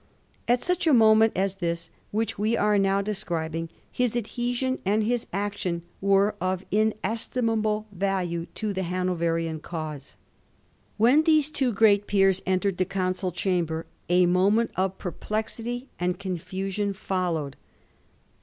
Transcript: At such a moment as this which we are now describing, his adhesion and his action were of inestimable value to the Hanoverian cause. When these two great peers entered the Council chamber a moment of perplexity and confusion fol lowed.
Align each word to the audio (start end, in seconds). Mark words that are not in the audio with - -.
At 0.47 0.63
such 0.63 0.87
a 0.87 0.95
moment 0.95 1.33
as 1.35 1.53
this 1.61 1.91
which 2.09 2.39
we 2.39 2.57
are 2.57 2.79
now 2.79 3.03
describing, 3.03 3.69
his 3.91 4.15
adhesion 4.15 4.79
and 4.83 5.03
his 5.03 5.27
action 5.31 5.83
were 6.01 6.33
of 6.41 6.65
inestimable 6.71 7.85
value 7.91 8.47
to 8.55 8.73
the 8.73 8.81
Hanoverian 8.81 9.59
cause. 9.59 10.15
When 10.97 11.21
these 11.21 11.51
two 11.51 11.71
great 11.71 12.07
peers 12.07 12.41
entered 12.47 12.77
the 12.77 12.85
Council 12.85 13.31
chamber 13.31 13.85
a 14.09 14.25
moment 14.25 14.71
of 14.75 14.97
perplexity 14.97 15.87
and 15.99 16.17
confusion 16.17 16.93
fol 16.93 17.33
lowed. 17.33 17.55